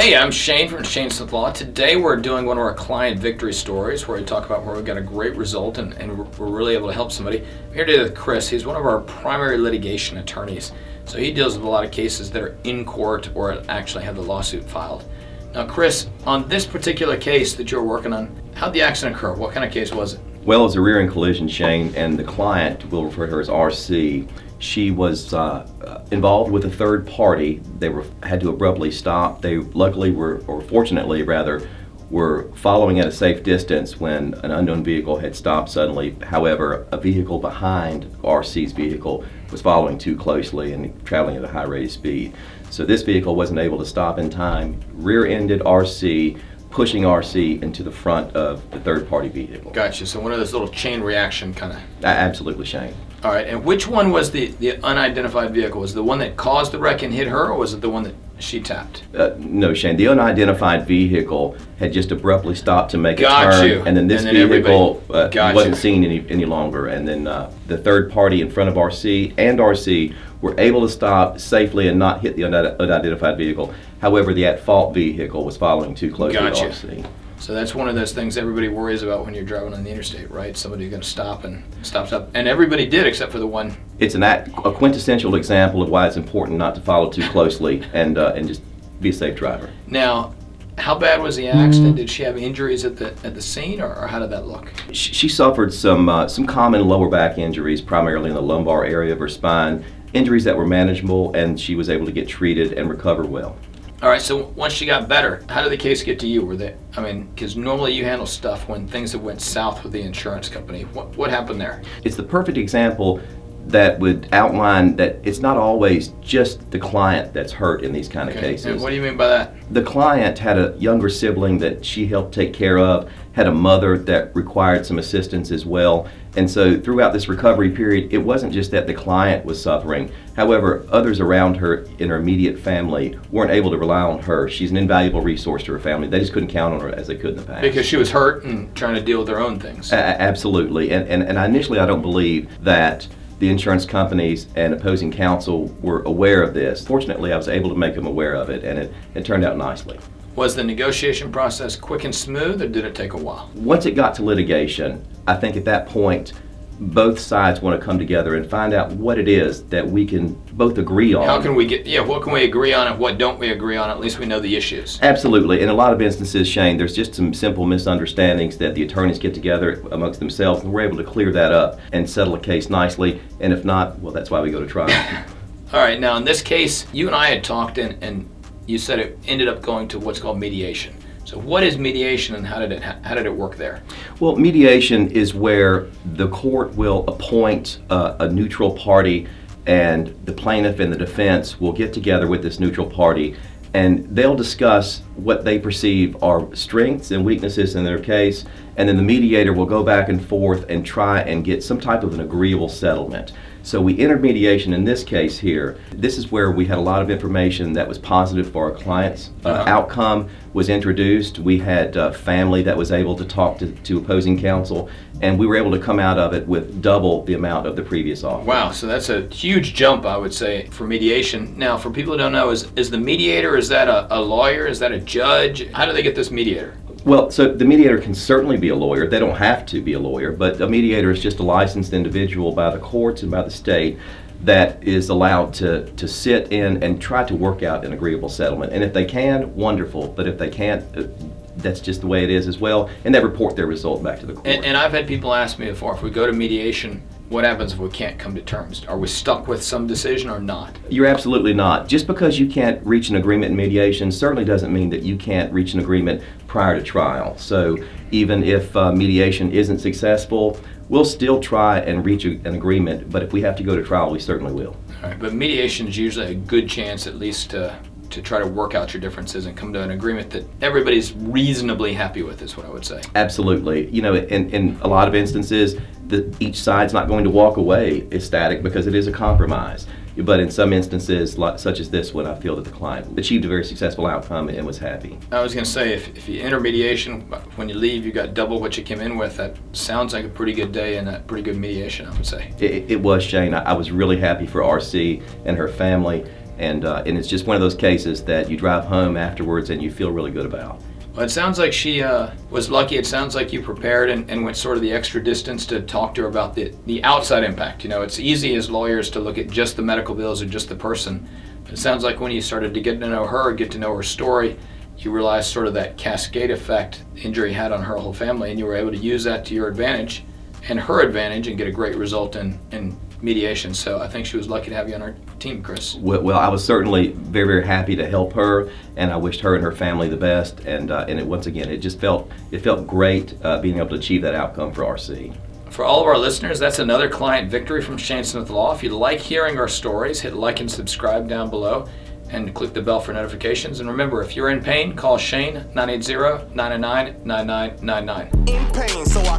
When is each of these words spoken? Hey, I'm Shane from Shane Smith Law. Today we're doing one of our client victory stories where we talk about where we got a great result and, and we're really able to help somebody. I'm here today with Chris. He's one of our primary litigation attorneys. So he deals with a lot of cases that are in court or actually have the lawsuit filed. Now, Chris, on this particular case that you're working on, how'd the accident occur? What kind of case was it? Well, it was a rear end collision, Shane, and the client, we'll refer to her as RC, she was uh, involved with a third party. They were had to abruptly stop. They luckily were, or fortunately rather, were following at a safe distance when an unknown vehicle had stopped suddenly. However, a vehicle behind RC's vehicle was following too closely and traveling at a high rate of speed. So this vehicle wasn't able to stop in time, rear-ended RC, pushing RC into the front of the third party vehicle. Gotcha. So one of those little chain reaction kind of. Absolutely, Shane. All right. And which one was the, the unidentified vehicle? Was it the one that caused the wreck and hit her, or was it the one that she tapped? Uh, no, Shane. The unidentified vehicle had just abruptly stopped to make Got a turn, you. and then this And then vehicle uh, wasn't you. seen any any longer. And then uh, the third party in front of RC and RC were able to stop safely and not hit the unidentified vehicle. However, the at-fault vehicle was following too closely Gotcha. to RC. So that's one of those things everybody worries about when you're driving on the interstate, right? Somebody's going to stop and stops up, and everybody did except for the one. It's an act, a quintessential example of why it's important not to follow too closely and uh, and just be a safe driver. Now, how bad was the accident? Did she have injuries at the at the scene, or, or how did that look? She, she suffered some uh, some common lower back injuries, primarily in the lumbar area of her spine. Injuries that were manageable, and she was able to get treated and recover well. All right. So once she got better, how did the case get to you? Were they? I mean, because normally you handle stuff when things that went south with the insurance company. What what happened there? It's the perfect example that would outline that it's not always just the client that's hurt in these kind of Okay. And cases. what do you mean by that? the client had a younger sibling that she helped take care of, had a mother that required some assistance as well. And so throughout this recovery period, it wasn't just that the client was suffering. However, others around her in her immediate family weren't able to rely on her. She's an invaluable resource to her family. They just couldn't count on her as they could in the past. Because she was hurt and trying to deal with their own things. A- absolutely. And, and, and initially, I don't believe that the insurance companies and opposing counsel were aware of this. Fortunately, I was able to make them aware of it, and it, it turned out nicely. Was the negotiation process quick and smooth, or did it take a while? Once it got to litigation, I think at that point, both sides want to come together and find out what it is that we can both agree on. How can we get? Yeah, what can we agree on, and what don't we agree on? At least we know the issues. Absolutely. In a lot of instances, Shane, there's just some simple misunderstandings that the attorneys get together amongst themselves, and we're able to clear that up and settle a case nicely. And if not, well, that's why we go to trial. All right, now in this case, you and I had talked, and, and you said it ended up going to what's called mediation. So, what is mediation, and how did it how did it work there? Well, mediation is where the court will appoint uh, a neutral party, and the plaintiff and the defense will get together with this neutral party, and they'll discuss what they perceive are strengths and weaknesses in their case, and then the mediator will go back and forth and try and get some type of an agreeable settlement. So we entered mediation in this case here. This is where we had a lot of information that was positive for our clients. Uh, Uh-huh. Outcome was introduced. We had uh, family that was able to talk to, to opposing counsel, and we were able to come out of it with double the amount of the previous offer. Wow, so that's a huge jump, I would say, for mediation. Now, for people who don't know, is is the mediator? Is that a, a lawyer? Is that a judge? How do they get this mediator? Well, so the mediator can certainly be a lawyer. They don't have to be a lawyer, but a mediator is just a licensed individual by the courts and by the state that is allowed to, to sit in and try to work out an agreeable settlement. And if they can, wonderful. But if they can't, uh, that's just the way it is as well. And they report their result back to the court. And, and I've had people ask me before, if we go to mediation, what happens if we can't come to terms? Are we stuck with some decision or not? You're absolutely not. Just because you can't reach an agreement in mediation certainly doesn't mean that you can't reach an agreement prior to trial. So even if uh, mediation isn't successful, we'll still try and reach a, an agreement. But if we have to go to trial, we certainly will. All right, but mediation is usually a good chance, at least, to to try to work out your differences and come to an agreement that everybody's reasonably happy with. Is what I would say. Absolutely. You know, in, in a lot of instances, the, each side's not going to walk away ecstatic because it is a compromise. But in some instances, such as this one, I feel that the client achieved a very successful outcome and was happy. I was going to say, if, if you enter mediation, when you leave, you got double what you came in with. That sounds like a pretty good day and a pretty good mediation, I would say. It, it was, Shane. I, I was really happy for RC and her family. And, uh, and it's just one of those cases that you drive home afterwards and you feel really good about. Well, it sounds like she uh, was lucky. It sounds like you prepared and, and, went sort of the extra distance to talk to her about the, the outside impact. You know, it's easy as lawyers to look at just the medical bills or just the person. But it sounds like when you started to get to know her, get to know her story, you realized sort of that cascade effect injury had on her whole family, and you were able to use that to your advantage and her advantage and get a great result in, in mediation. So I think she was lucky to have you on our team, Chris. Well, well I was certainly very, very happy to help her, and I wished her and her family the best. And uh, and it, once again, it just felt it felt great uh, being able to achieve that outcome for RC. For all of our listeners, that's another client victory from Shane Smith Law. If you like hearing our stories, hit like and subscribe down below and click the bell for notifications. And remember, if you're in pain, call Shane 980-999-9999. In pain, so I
Hey, 0.00 0.16
I'm 0.16 0.30
Shane 0.30 0.66
from 0.66 0.82
Shane 0.82 1.10
Smith 1.10 1.30
Law. 1.30 1.52
Today 1.52 1.96
we're 1.96 2.16
doing 2.16 2.46
one 2.46 2.56
of 2.56 2.62
our 2.62 2.72
client 2.72 3.20
victory 3.20 3.52
stories 3.52 4.08
where 4.08 4.18
we 4.18 4.24
talk 4.24 4.46
about 4.46 4.64
where 4.64 4.74
we 4.74 4.80
got 4.80 4.96
a 4.96 5.02
great 5.02 5.36
result 5.36 5.76
and, 5.76 5.92
and 5.98 6.18
we're 6.18 6.46
really 6.46 6.72
able 6.72 6.88
to 6.88 6.94
help 6.94 7.12
somebody. 7.12 7.40
I'm 7.68 7.74
here 7.74 7.84
today 7.84 8.02
with 8.02 8.14
Chris. 8.14 8.48
He's 8.48 8.64
one 8.64 8.76
of 8.76 8.86
our 8.86 9.00
primary 9.00 9.58
litigation 9.58 10.16
attorneys. 10.16 10.72
So 11.04 11.18
he 11.18 11.30
deals 11.34 11.54
with 11.54 11.66
a 11.66 11.68
lot 11.68 11.84
of 11.84 11.90
cases 11.90 12.30
that 12.30 12.42
are 12.42 12.56
in 12.64 12.86
court 12.86 13.28
or 13.34 13.62
actually 13.68 14.02
have 14.04 14.16
the 14.16 14.22
lawsuit 14.22 14.64
filed. 14.64 15.04
Now, 15.52 15.66
Chris, 15.66 16.08
on 16.24 16.48
this 16.48 16.64
particular 16.64 17.18
case 17.18 17.54
that 17.56 17.70
you're 17.70 17.84
working 17.84 18.14
on, 18.14 18.34
how'd 18.54 18.72
the 18.72 18.80
accident 18.80 19.16
occur? 19.16 19.34
What 19.34 19.52
kind 19.52 19.66
of 19.66 19.70
case 19.70 19.92
was 19.92 20.14
it? 20.14 20.20
Well, 20.44 20.60
it 20.60 20.64
was 20.64 20.76
a 20.76 20.80
rear 20.80 21.02
end 21.02 21.10
collision, 21.10 21.46
Shane, 21.46 21.94
and 21.94 22.18
the 22.18 22.24
client, 22.24 22.90
we'll 22.90 23.04
refer 23.04 23.26
to 23.26 23.32
her 23.32 23.40
as 23.40 23.50
RC, 23.50 24.26
she 24.60 24.90
was 24.90 25.32
uh, 25.32 25.66
involved 26.10 26.52
with 26.52 26.64
a 26.66 26.70
third 26.70 27.06
party. 27.06 27.60
They 27.78 27.88
were 27.88 28.04
had 28.22 28.40
to 28.42 28.50
abruptly 28.50 28.90
stop. 28.90 29.40
They 29.40 29.56
luckily 29.56 30.12
were, 30.12 30.42
or 30.46 30.60
fortunately 30.60 31.22
rather, 31.22 31.66
were 32.10 32.50
following 32.56 33.00
at 33.00 33.06
a 33.06 33.12
safe 33.12 33.42
distance 33.42 33.98
when 33.98 34.34
an 34.34 34.50
unknown 34.50 34.84
vehicle 34.84 35.16
had 35.16 35.34
stopped 35.34 35.70
suddenly. 35.70 36.14
However, 36.22 36.86
a 36.92 36.98
vehicle 36.98 37.38
behind 37.38 38.04
RC's 38.22 38.72
vehicle 38.72 39.24
was 39.50 39.62
following 39.62 39.96
too 39.96 40.16
closely 40.16 40.72
and 40.74 41.04
traveling 41.06 41.36
at 41.36 41.44
a 41.44 41.48
high 41.48 41.64
rate 41.64 41.86
of 41.86 41.90
speed. 41.90 42.34
So 42.68 42.84
this 42.84 43.02
vehicle 43.02 43.34
wasn't 43.34 43.60
able 43.60 43.78
to 43.78 43.86
stop 43.86 44.18
in 44.18 44.28
time, 44.28 44.78
rear-ended 44.92 45.60
RC, 45.60 46.38
pushing 46.70 47.02
RC 47.02 47.62
into 47.62 47.82
the 47.82 47.90
front 47.90 48.34
of 48.36 48.68
the 48.70 48.80
third 48.80 49.08
party 49.08 49.28
vehicle. 49.28 49.70
Gotcha. 49.72 50.06
So 50.06 50.20
one 50.20 50.32
of 50.32 50.38
those 50.38 50.52
little 50.52 50.68
chain 50.68 51.00
reaction 51.00 51.52
kind 51.52 51.72
of. 51.72 51.78
Absolutely, 52.04 52.64
Shane. 52.64 52.94
All 53.22 53.32
right. 53.32 53.46
And 53.46 53.64
which 53.64 53.86
one 53.86 54.10
was 54.12 54.30
the, 54.30 54.46
the 54.60 54.82
unidentified 54.84 55.52
vehicle? 55.52 55.80
Was 55.80 55.92
it 55.92 55.96
the 55.96 56.04
one 56.04 56.18
that 56.20 56.36
caused 56.36 56.72
the 56.72 56.78
wreck 56.78 57.02
and 57.02 57.12
hit 57.12 57.26
her, 57.28 57.48
or 57.50 57.58
was 57.58 57.74
it 57.74 57.80
the 57.80 57.90
one 57.90 58.04
that 58.04 58.14
she 58.38 58.60
tapped? 58.60 59.02
Uh, 59.14 59.34
no, 59.36 59.74
Shane. 59.74 59.96
The 59.96 60.08
unidentified 60.08 60.86
vehicle 60.86 61.56
had 61.78 61.92
just 61.92 62.12
abruptly 62.12 62.54
stopped 62.54 62.92
to 62.92 62.98
make 62.98 63.18
Got 63.18 63.48
a 63.52 63.56
turn, 63.58 63.68
you. 63.68 63.82
and 63.84 63.94
then 63.96 64.06
this 64.06 64.24
And 64.24 64.34
then 64.34 64.48
vehicle 64.48 65.02
uh, 65.10 65.28
wasn't 65.34 65.74
you. 65.74 65.80
seen 65.80 66.04
any 66.04 66.24
any 66.30 66.46
longer. 66.46 66.86
And 66.86 67.06
then 67.06 67.26
uh, 67.26 67.52
the 67.66 67.76
third 67.76 68.10
party 68.10 68.40
in 68.40 68.50
front 68.50 68.70
of 68.70 68.76
RC 68.76 69.34
and 69.36 69.58
RC 69.58 70.14
were 70.40 70.58
able 70.58 70.82
to 70.82 70.88
stop 70.88 71.38
safely 71.38 71.88
and 71.88 71.98
not 71.98 72.20
hit 72.20 72.36
the 72.36 72.44
unidentified 72.44 73.36
vehicle. 73.36 73.72
However, 74.00 74.32
the 74.32 74.46
at-fault 74.46 74.94
vehicle 74.94 75.44
was 75.44 75.56
following 75.56 75.94
too 75.94 76.12
closely 76.12 76.38
Gotcha. 76.38 76.70
to 76.70 76.86
RC. 76.86 77.06
So 77.38 77.54
that's 77.54 77.74
one 77.74 77.88
of 77.88 77.94
those 77.94 78.12
things 78.12 78.36
everybody 78.36 78.68
worries 78.68 79.02
about 79.02 79.24
when 79.24 79.32
you're 79.32 79.44
driving 79.44 79.72
on 79.72 79.82
the 79.82 79.90
interstate, 79.90 80.30
right? 80.30 80.54
Somebody's 80.54 80.90
going 80.90 81.00
to 81.00 81.08
stop 81.08 81.44
and 81.44 81.64
stops 81.82 82.12
up, 82.12 82.28
and 82.34 82.46
everybody 82.46 82.84
did 82.84 83.06
except 83.06 83.32
for 83.32 83.38
the 83.38 83.46
one. 83.46 83.74
It's 83.98 84.14
an 84.14 84.22
act, 84.22 84.50
a 84.62 84.70
quintessential 84.70 85.34
example 85.36 85.82
of 85.82 85.88
why 85.88 86.06
it's 86.06 86.18
important 86.18 86.58
not 86.58 86.74
to 86.74 86.82
follow 86.82 87.10
too 87.10 87.26
closely 87.30 87.82
and 87.94 88.18
uh, 88.18 88.34
and 88.36 88.46
just 88.46 88.62
be 89.00 89.08
a 89.08 89.12
safe 89.12 89.36
driver. 89.36 89.70
Now, 89.86 90.34
how 90.76 90.98
bad 90.98 91.22
was 91.22 91.36
the 91.36 91.48
accident? 91.48 91.96
Did 91.96 92.10
she 92.10 92.22
have 92.24 92.36
injuries 92.36 92.84
at 92.84 92.96
the 92.96 93.14
at 93.24 93.34
the 93.34 93.42
scene, 93.42 93.80
or, 93.80 93.94
or 93.94 94.06
how 94.06 94.18
did 94.18 94.30
that 94.30 94.46
look? 94.46 94.70
She, 94.92 95.14
she 95.14 95.28
suffered 95.28 95.72
some 95.72 96.10
uh, 96.10 96.28
some 96.28 96.46
common 96.46 96.86
lower 96.86 97.08
back 97.08 97.38
injuries, 97.38 97.80
primarily 97.80 98.28
in 98.28 98.34
the 98.34 98.42
lumbar 98.42 98.84
area 98.84 99.12
of 99.12 99.18
her 99.18 99.28
spine. 99.28 99.82
Injuries 100.12 100.44
that 100.44 100.56
were 100.56 100.66
manageable, 100.66 101.32
and 101.34 101.58
she 101.60 101.74
was 101.76 101.88
able 101.88 102.04
to 102.06 102.12
get 102.12 102.26
treated 102.28 102.72
and 102.72 102.88
recover 102.90 103.24
well. 103.24 103.56
All 104.02 104.08
right. 104.08 104.20
So 104.22 104.46
once 104.56 104.72
she 104.72 104.86
got 104.86 105.08
better, 105.08 105.44
how 105.48 105.62
did 105.62 105.70
the 105.70 105.76
case 105.76 106.02
get 106.02 106.18
to 106.20 106.26
you? 106.26 106.44
Were 106.44 106.56
they? 106.56 106.74
I 106.96 107.02
mean, 107.02 107.26
because 107.34 107.54
normally 107.56 107.92
you 107.92 108.04
handle 108.04 108.26
stuff 108.26 108.66
when 108.68 108.88
things 108.88 109.12
that 109.12 109.18
went 109.18 109.40
south 109.40 109.84
with 109.84 109.92
the 109.92 110.00
insurance 110.00 110.48
company. 110.48 110.82
What 110.94 111.14
what 111.16 111.30
happened 111.30 111.60
there? 111.60 111.82
It's 112.02 112.16
the 112.16 112.22
perfect 112.22 112.56
example 112.58 113.20
that 113.66 114.00
would 114.00 114.26
outline 114.32 114.96
that 114.96 115.18
it's 115.22 115.38
not 115.40 115.56
always 115.58 116.08
just 116.22 116.68
the 116.72 116.78
client 116.78 117.32
that's 117.32 117.52
hurt 117.52 117.84
in 117.84 117.92
these 117.92 118.08
kind 118.08 118.28
of 118.28 118.34
Okay. 118.36 118.48
And 118.48 118.56
cases. 118.56 118.82
what 118.82 118.88
do 118.88 118.96
you 118.96 119.02
mean 119.02 119.16
by 119.18 119.28
that? 119.28 119.54
the 119.70 119.82
client 119.82 120.38
had 120.38 120.58
a 120.58 120.74
younger 120.78 121.08
sibling 121.10 121.58
that 121.58 121.84
she 121.84 122.06
helped 122.06 122.34
take 122.34 122.52
care 122.54 122.78
of, 122.78 123.08
had 123.32 123.46
a 123.46 123.52
mother 123.52 123.96
that 123.96 124.34
required 124.34 124.84
some 124.84 124.98
assistance 124.98 125.50
as 125.50 125.64
well. 125.64 126.08
And 126.36 126.48
so 126.48 126.80
throughout 126.80 127.12
this 127.12 127.28
recovery 127.28 127.70
period, 127.70 128.12
it 128.12 128.18
wasn't 128.18 128.52
just 128.52 128.70
that 128.70 128.86
the 128.86 128.94
client 128.94 129.44
was 129.44 129.60
suffering. 129.60 130.12
However, 130.36 130.86
others 130.90 131.20
around 131.20 131.56
her 131.56 131.86
in 131.98 132.08
her 132.08 132.16
immediate 132.16 132.58
family 132.58 133.18
weren't 133.30 133.50
able 133.50 133.70
to 133.70 133.78
rely 133.78 134.02
on 134.02 134.20
her. 134.20 134.48
She's 134.48 134.70
an 134.70 134.76
invaluable 134.76 135.20
resource 135.20 135.62
to 135.64 135.72
her 135.72 135.80
family. 135.80 136.08
They 136.08 136.20
just 136.20 136.32
couldn't 136.32 136.48
count 136.50 136.74
on 136.74 136.80
her 136.80 136.90
as 136.90 137.06
they 137.08 137.16
could 137.16 137.30
in 137.30 137.36
the 137.36 137.42
past. 137.42 137.62
Because 137.62 137.86
she 137.86 137.96
was 137.96 138.10
hurt 138.10 138.44
and 138.44 138.74
trying 138.76 138.94
to 138.94 139.00
deal 139.00 139.18
with 139.18 139.26
their 139.26 139.40
own 139.40 139.58
things. 139.58 139.92
A- 139.92 139.96
absolutely. 139.96 140.90
And, 140.92 141.08
and, 141.08 141.22
and 141.22 141.38
initially, 141.38 141.78
I 141.78 141.86
don't 141.86 142.02
believe 142.02 142.48
that 142.62 143.08
the 143.40 143.48
insurance 143.48 143.86
companies 143.86 144.46
and 144.54 144.74
opposing 144.74 145.10
counsel 145.10 145.74
were 145.80 146.02
aware 146.02 146.42
of 146.42 146.54
this. 146.54 146.86
Fortunately, 146.86 147.32
I 147.32 147.36
was 147.36 147.48
able 147.48 147.70
to 147.70 147.76
make 147.76 147.94
them 147.94 148.06
aware 148.06 148.34
of 148.34 148.50
it, 148.50 148.64
and 148.64 148.78
it, 148.78 148.92
it 149.14 149.24
turned 149.24 149.44
out 149.44 149.56
nicely. 149.56 149.98
Was 150.36 150.54
the 150.54 150.62
negotiation 150.62 151.32
process 151.32 151.74
quick 151.74 152.04
and 152.04 152.14
smooth, 152.14 152.62
or 152.62 152.68
did 152.68 152.84
it 152.84 152.94
take 152.94 153.14
a 153.14 153.16
while? 153.16 153.50
Once 153.54 153.84
it 153.84 153.92
got 153.92 154.14
to 154.14 154.22
litigation, 154.22 155.04
I 155.26 155.34
think 155.36 155.56
at 155.56 155.64
that 155.64 155.86
point, 155.86 156.32
both 156.80 157.18
sides 157.18 157.60
want 157.60 157.78
to 157.78 157.84
come 157.84 157.98
together 157.98 158.36
and 158.36 158.48
find 158.48 158.72
out 158.72 158.90
what 158.92 159.18
it 159.18 159.28
is 159.28 159.64
that 159.64 159.86
we 159.86 160.06
can 160.06 160.32
both 160.52 160.78
agree 160.78 161.12
on. 161.12 161.26
How 161.26 161.42
can 161.42 161.54
we 161.54 161.66
get? 161.66 161.84
Yeah, 161.84 162.00
what 162.00 162.22
can 162.22 162.32
we 162.32 162.44
agree 162.44 162.72
on, 162.72 162.86
and 162.86 162.98
what 162.98 163.18
don't 163.18 163.38
we 163.38 163.50
agree 163.50 163.76
on? 163.76 163.90
At 163.90 164.00
least 164.00 164.18
we 164.18 164.24
know 164.24 164.40
the 164.40 164.56
issues. 164.56 164.98
Absolutely. 165.02 165.60
In 165.60 165.68
a 165.68 165.74
lot 165.74 165.92
of 165.92 166.00
instances, 166.00 166.48
Shane, 166.48 166.78
there's 166.78 166.94
just 166.94 167.14
some 167.14 167.34
simple 167.34 167.66
misunderstandings 167.66 168.56
that 168.58 168.74
the 168.74 168.82
attorneys 168.82 169.18
get 169.18 169.34
together 169.34 169.84
amongst 169.90 170.20
themselves, 170.20 170.62
and 170.62 170.72
we're 170.72 170.82
able 170.82 170.96
to 170.96 171.04
clear 171.04 171.32
that 171.32 171.52
up 171.52 171.80
and 171.92 172.08
settle 172.08 172.34
a 172.34 172.40
case 172.40 172.70
nicely. 172.70 173.20
And 173.40 173.52
if 173.52 173.64
not, 173.64 173.98
well, 173.98 174.12
that's 174.12 174.30
why 174.30 174.40
we 174.40 174.50
go 174.50 174.60
to 174.60 174.66
trial. 174.66 174.88
All 175.72 175.80
right, 175.80 176.00
now 176.00 176.16
in 176.16 176.24
this 176.24 176.40
case, 176.40 176.86
you 176.92 177.08
and 177.08 177.14
I 177.14 177.26
had 177.26 177.44
talked, 177.44 177.78
and, 177.78 178.02
and 178.02 178.28
you 178.70 178.78
said 178.78 179.00
it 179.00 179.18
ended 179.26 179.48
up 179.48 179.60
going 179.60 179.88
to 179.88 179.98
what's 179.98 180.20
called 180.20 180.38
mediation. 180.38 180.94
So, 181.24 181.38
what 181.38 181.62
is 181.62 181.76
mediation, 181.76 182.36
and 182.36 182.46
how 182.46 182.60
did 182.60 182.72
it 182.72 182.82
how 182.82 183.14
did 183.14 183.26
it 183.26 183.34
work 183.34 183.56
there? 183.56 183.82
Well, 184.20 184.36
mediation 184.36 185.10
is 185.10 185.34
where 185.34 185.88
the 186.14 186.28
court 186.28 186.74
will 186.74 187.04
appoint 187.08 187.80
uh, 187.90 188.16
a 188.20 188.28
neutral 188.28 188.72
party, 188.72 189.28
and 189.66 190.14
the 190.24 190.32
plaintiff 190.32 190.80
and 190.80 190.92
the 190.92 190.96
defense 190.96 191.60
will 191.60 191.72
get 191.72 191.92
together 191.92 192.26
with 192.26 192.42
this 192.42 192.58
neutral 192.58 192.88
party, 192.88 193.36
and 193.74 194.06
they'll 194.16 194.34
discuss 194.36 195.02
what 195.16 195.44
they 195.44 195.58
perceive 195.58 196.20
are 196.22 196.52
strengths 196.54 197.10
and 197.10 197.24
weaknesses 197.24 197.74
in 197.74 197.84
their 197.84 197.98
case, 197.98 198.44
and 198.76 198.88
then 198.88 198.96
the 198.96 199.02
mediator 199.02 199.52
will 199.52 199.66
go 199.66 199.82
back 199.82 200.08
and 200.08 200.24
forth 200.26 200.64
and 200.68 200.86
try 200.86 201.20
and 201.20 201.44
get 201.44 201.62
some 201.62 201.80
type 201.80 202.02
of 202.02 202.14
an 202.14 202.20
agreeable 202.20 202.68
settlement. 202.68 203.32
So 203.62 203.80
we 203.80 203.98
entered 203.98 204.22
mediation 204.22 204.72
in 204.72 204.84
this 204.84 205.04
case 205.04 205.38
here. 205.38 205.76
This 205.92 206.16
is 206.18 206.32
where 206.32 206.50
we 206.50 206.64
had 206.66 206.78
a 206.78 206.80
lot 206.80 207.02
of 207.02 207.10
information 207.10 207.72
that 207.74 207.86
was 207.86 207.98
positive 207.98 208.50
for 208.50 208.70
our 208.70 208.76
clients. 208.76 209.30
Uh, 209.44 209.50
Uh-huh. 209.50 209.70
Outcome 209.70 210.28
was 210.54 210.68
introduced. 210.68 211.38
We 211.38 211.58
had 211.58 211.96
uh, 211.96 212.12
family 212.12 212.62
that 212.62 212.76
was 212.76 212.90
able 212.92 213.14
to 213.16 213.24
talk 213.24 213.58
to, 213.58 213.70
to 213.70 213.98
opposing 213.98 214.40
counsel, 214.40 214.88
and 215.20 215.38
we 215.38 215.46
were 215.46 215.56
able 215.56 215.70
to 215.72 215.78
come 215.78 215.98
out 215.98 216.18
of 216.18 216.32
it 216.32 216.46
with 216.46 216.80
double 216.80 217.24
the 217.24 217.34
amount 217.34 217.66
of 217.66 217.76
the 217.76 217.82
previous 217.82 218.24
offer. 218.24 218.44
Wow, 218.44 218.70
so 218.70 218.86
that's 218.86 219.10
a 219.10 219.26
huge 219.28 219.74
jump, 219.74 220.06
I 220.06 220.16
would 220.16 220.32
say, 220.32 220.66
for 220.70 220.86
mediation. 220.86 221.54
Now, 221.58 221.76
for 221.76 221.90
people 221.90 222.12
who 222.12 222.18
don't 222.18 222.32
know, 222.32 222.50
is 222.50 222.68
is 222.76 222.90
the 222.90 222.98
mediator? 222.98 223.56
Is 223.56 223.68
that 223.68 223.88
a, 223.88 224.06
a 224.16 224.20
lawyer? 224.20 224.66
Is 224.66 224.78
that 224.78 224.92
a 224.92 224.98
judge? 224.98 225.68
How 225.72 225.84
do 225.84 225.92
they 225.92 226.02
get 226.02 226.14
this 226.14 226.30
mediator? 226.30 226.74
Well, 227.04 227.30
so 227.30 227.52
the 227.52 227.64
mediator 227.64 227.98
can 227.98 228.14
certainly 228.14 228.56
be 228.56 228.68
a 228.68 228.76
lawyer. 228.76 229.06
They 229.06 229.18
don't 229.18 229.36
have 229.36 229.64
to 229.66 229.80
be 229.80 229.94
a 229.94 229.98
lawyer, 229.98 230.32
but 230.32 230.60
a 230.60 230.68
mediator 230.68 231.10
is 231.10 231.20
just 231.20 231.38
a 231.38 231.42
licensed 231.42 231.92
individual 231.92 232.52
by 232.52 232.70
the 232.70 232.78
courts 232.78 233.22
and 233.22 233.30
by 233.30 233.42
the 233.42 233.50
state 233.50 233.98
that 234.42 234.82
is 234.82 235.08
allowed 235.08 235.52
to, 235.52 235.90
to 235.92 236.08
sit 236.08 236.50
in 236.52 236.82
and 236.82 237.00
try 237.00 237.24
to 237.24 237.34
work 237.34 237.62
out 237.62 237.84
an 237.84 237.92
agreeable 237.92 238.28
settlement. 238.28 238.72
And 238.72 238.82
if 238.82 238.92
they 238.92 239.04
can, 239.04 239.54
wonderful. 239.54 240.08
But 240.08 240.26
if 240.26 240.38
they 240.38 240.48
can't, 240.48 240.84
uh, 240.96 241.08
that's 241.56 241.80
just 241.80 242.00
the 242.00 242.06
way 242.06 242.24
it 242.24 242.30
is 242.30 242.48
as 242.48 242.58
well. 242.58 242.88
And 243.04 243.14
they 243.14 243.22
report 243.22 243.54
their 243.56 243.66
result 243.66 244.02
back 244.02 244.20
to 244.20 244.26
the 244.26 244.32
court. 244.32 244.46
And, 244.46 244.64
and 244.64 244.76
I've 244.76 244.92
had 244.92 245.06
people 245.06 245.34
ask 245.34 245.58
me 245.58 245.66
before, 245.66 245.94
if 245.94 246.02
we 246.02 246.10
go 246.10 246.26
to 246.26 246.32
mediation, 246.32 247.02
what 247.30 247.44
happens 247.44 247.72
if 247.72 247.78
we 247.78 247.88
can't 247.88 248.18
come 248.18 248.34
to 248.34 248.42
terms? 248.42 248.84
Are 248.86 248.98
we 248.98 249.06
stuck 249.06 249.46
with 249.46 249.62
some 249.62 249.86
decision 249.86 250.28
or 250.28 250.40
not? 250.40 250.76
You're 250.88 251.06
absolutely 251.06 251.54
not. 251.54 251.86
Just 251.86 252.08
because 252.08 252.40
you 252.40 252.48
can't 252.48 252.84
reach 252.84 253.08
an 253.08 253.16
agreement 253.16 253.52
in 253.52 253.56
mediation 253.56 254.10
certainly 254.10 254.44
doesn't 254.44 254.72
mean 254.72 254.90
that 254.90 255.02
you 255.02 255.16
can't 255.16 255.52
reach 255.52 255.72
an 255.72 255.80
agreement 255.80 256.22
prior 256.48 256.76
to 256.76 256.84
trial. 256.84 257.38
So 257.38 257.78
even 258.10 258.42
if 258.42 258.76
uh, 258.76 258.90
mediation 258.90 259.52
isn't 259.52 259.78
successful, 259.78 260.58
we'll 260.88 261.04
still 261.04 261.40
try 261.40 261.78
and 261.78 262.04
reach 262.04 262.24
a, 262.24 262.30
an 262.44 262.56
agreement. 262.56 263.08
But 263.10 263.22
if 263.22 263.32
we 263.32 263.40
have 263.42 263.54
to 263.56 263.62
go 263.62 263.76
to 263.76 263.84
trial, 263.84 264.10
we 264.10 264.18
certainly 264.18 264.52
will. 264.52 264.76
All 265.02 265.10
right, 265.10 265.18
but 265.18 265.32
mediation 265.32 265.86
is 265.86 265.96
usually 265.96 266.32
a 266.32 266.34
good 266.34 266.68
chance, 266.68 267.06
at 267.06 267.14
least, 267.14 267.50
to 267.50 267.78
to 268.10 268.22
try 268.22 268.38
to 268.38 268.46
work 268.46 268.74
out 268.74 268.92
your 268.92 269.00
differences 269.00 269.46
and 269.46 269.56
come 269.56 269.72
to 269.72 269.82
an 269.82 269.90
agreement 269.90 270.30
that 270.30 270.44
everybody's 270.62 271.12
reasonably 271.14 271.94
happy 271.94 272.22
with. 272.22 272.42
Is 272.42 272.56
what 272.56 272.66
I 272.66 272.70
would 272.70 272.84
say. 272.84 273.00
Absolutely. 273.14 273.88
You 273.90 274.02
know, 274.02 274.14
in, 274.14 274.50
in 274.50 274.78
a 274.82 274.88
lot 274.88 275.08
of 275.08 275.14
instances, 275.14 275.76
the, 276.06 276.34
each 276.40 276.60
side's 276.60 276.92
not 276.92 277.08
going 277.08 277.24
to 277.24 277.30
walk 277.30 277.56
away 277.56 278.06
ecstatic 278.12 278.62
because 278.62 278.86
it 278.86 278.94
is 278.94 279.06
a 279.06 279.12
compromise. 279.12 279.86
But 280.16 280.40
in 280.40 280.50
some 280.50 280.72
instances, 280.72 281.36
such 281.56 281.80
as 281.80 281.88
this 281.88 282.12
one, 282.12 282.26
I 282.26 282.34
feel 282.34 282.56
that 282.56 282.64
the 282.64 282.70
client 282.70 283.18
achieved 283.18 283.44
a 283.44 283.48
very 283.48 283.64
successful 283.64 284.06
outcome 284.06 284.48
and 284.48 284.66
was 284.66 284.76
happy. 284.76 285.18
I 285.30 285.40
was 285.40 285.54
going 285.54 285.64
to 285.64 285.70
say, 285.70 285.94
if, 285.94 286.14
if 286.16 286.28
you 286.28 286.42
enter 286.42 286.60
mediation, 286.60 287.22
when 287.56 287.68
you 287.68 287.76
leave, 287.76 288.04
you 288.04 288.12
got 288.12 288.34
double 288.34 288.60
what 288.60 288.76
you 288.76 288.82
came 288.82 289.00
in 289.00 289.16
with. 289.16 289.36
That 289.36 289.56
sounds 289.72 290.12
like 290.12 290.24
a 290.24 290.28
pretty 290.28 290.52
good 290.52 290.72
day 290.72 290.96
and 290.98 291.08
a 291.08 291.20
pretty 291.20 291.42
good 291.42 291.56
mediation, 291.56 292.06
I 292.06 292.10
would 292.16 292.26
say. 292.26 292.52
It, 292.58 292.90
it 292.90 293.00
was, 293.00 293.22
Shane. 293.22 293.54
I, 293.54 293.62
I 293.62 293.72
was 293.72 293.92
really 293.92 294.18
happy 294.18 294.46
for 294.46 294.60
RC 294.62 295.22
and 295.44 295.56
her 295.56 295.68
family. 295.68 296.26
And, 296.60 296.84
uh, 296.84 297.02
and 297.06 297.16
it's 297.16 297.26
just 297.26 297.46
one 297.46 297.56
of 297.56 297.62
those 297.62 297.74
cases 297.74 298.22
that 298.24 298.50
you 298.50 298.56
drive 298.56 298.84
home 298.84 299.16
afterwards 299.16 299.70
and 299.70 299.82
you 299.82 299.90
feel 299.90 300.12
really 300.12 300.30
good 300.30 300.44
about. 300.44 300.80
Well, 301.14 301.24
it 301.24 301.30
sounds 301.30 301.58
like 301.58 301.72
she 301.72 302.02
uh, 302.02 302.30
was 302.50 302.70
lucky. 302.70 302.96
It 302.96 303.06
sounds 303.06 303.34
like 303.34 303.52
you 303.52 303.62
prepared 303.62 304.10
and, 304.10 304.30
and, 304.30 304.44
went 304.44 304.56
sort 304.56 304.76
of 304.76 304.82
the 304.82 304.92
extra 304.92 305.24
distance 305.24 305.66
to 305.66 305.80
talk 305.80 306.14
to 306.14 306.22
her 306.22 306.28
about 306.28 306.54
the, 306.54 306.72
the 306.86 307.02
outside 307.02 307.42
impact. 307.42 307.82
You 307.82 307.90
know, 307.90 308.02
it's 308.02 308.20
easy 308.20 308.54
as 308.54 308.70
lawyers 308.70 309.10
to 309.10 309.20
look 309.20 309.38
at 309.38 309.50
just 309.50 309.74
the 309.74 309.82
medical 309.82 310.14
bills 310.14 310.40
or 310.40 310.46
just 310.46 310.68
the 310.68 310.76
person. 310.76 311.26
But 311.64 311.72
it 311.72 311.78
sounds 311.78 312.04
like 312.04 312.20
when 312.20 312.30
you 312.30 312.40
started 312.40 312.74
to 312.74 312.80
get 312.80 313.00
to 313.00 313.08
know 313.08 313.26
her, 313.26 313.52
get 313.52 313.70
to 313.72 313.78
know 313.78 313.96
her 313.96 314.02
story, 314.02 314.56
you 314.98 315.10
realized 315.10 315.50
sort 315.50 315.66
of 315.66 315.74
that 315.74 315.96
cascade 315.96 316.50
effect 316.50 317.04
injury 317.16 317.54
had 317.54 317.72
on 317.72 317.82
her 317.82 317.96
whole 317.96 318.12
family, 318.12 318.50
and 318.50 318.58
you 318.58 318.66
were 318.66 318.76
able 318.76 318.90
to 318.90 318.98
use 318.98 319.24
that 319.24 319.44
to 319.46 319.54
your 319.54 319.66
advantage 319.66 320.24
and 320.68 320.78
her 320.78 321.00
advantage 321.00 321.48
and 321.48 321.56
get 321.56 321.66
a 321.66 321.72
great 321.72 321.96
result 321.96 322.36
in, 322.36 322.60
in 322.70 322.98
mediation. 323.22 323.74
So 323.74 324.00
I 324.00 324.08
think 324.08 324.26
she 324.26 324.36
was 324.36 324.48
lucky 324.48 324.70
to 324.70 324.76
have 324.76 324.88
you 324.88 324.94
on 324.94 325.02
our 325.02 325.14
team, 325.38 325.62
Chris. 325.62 325.96
Well, 325.96 326.22
well 326.22 326.38
I 326.38 326.48
was 326.48 326.64
certainly 326.64 327.08
very, 327.08 327.46
very 327.46 327.66
happy 327.66 327.96
to 327.96 328.08
help 328.08 328.32
her, 328.34 328.70
and 328.96 329.12
I 329.12 329.16
wished 329.16 329.40
her 329.40 329.54
and 329.54 329.64
her 329.64 329.72
family 329.72 330.08
the 330.08 330.16
best. 330.16 330.60
And 330.60 330.90
uh, 330.90 331.06
and 331.08 331.18
it, 331.18 331.26
once 331.26 331.46
again, 331.46 331.68
it 331.68 331.78
just 331.78 331.98
felt 331.98 332.30
it 332.50 332.60
felt 332.60 332.86
great 332.86 333.34
uh, 333.42 333.60
being 333.60 333.78
able 333.78 333.90
to 333.90 333.96
achieve 333.96 334.22
that 334.22 334.34
outcome 334.34 334.72
for 334.72 334.82
RC. 334.82 335.34
For 335.70 335.84
all 335.84 336.00
of 336.00 336.08
our 336.08 336.18
listeners, 336.18 336.58
that's 336.58 336.80
another 336.80 337.08
client 337.08 337.48
victory 337.48 337.80
from 337.80 337.96
Shane 337.96 338.24
Smith 338.24 338.50
Law. 338.50 338.74
If 338.74 338.82
you 338.82 338.90
like 338.90 339.20
hearing 339.20 339.56
our 339.56 339.68
stories, 339.68 340.20
hit 340.20 340.34
like 340.34 340.58
and 340.58 340.70
subscribe 340.70 341.28
down 341.28 341.48
below 341.48 341.88
and 342.32 342.54
click 342.54 342.72
the 342.72 342.82
bell 342.82 343.00
for 343.00 343.12
notifications. 343.12 343.80
And 343.80 343.88
remember, 343.88 344.22
if 344.22 344.36
you're 344.36 344.50
in 344.50 344.62
pain, 344.62 344.94
call 344.94 345.18
Shane 345.18 345.64
980-999-9999. 345.74 348.48
In 348.48 348.64
pain, 348.72 349.04
so 349.06 349.20
I 349.22 349.38